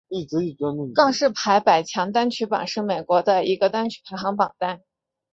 [0.95, 4.81] 告示牌百强单曲榜是美国的一个单曲排行榜单。